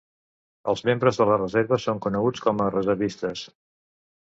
Els 0.71 0.81
membres 0.89 1.19
de 1.19 1.27
la 1.33 1.37
reserva 1.41 1.79
són 1.85 2.01
coneguts 2.07 2.45
com 2.49 2.65
a 2.67 2.73
reservistes. 2.79 3.47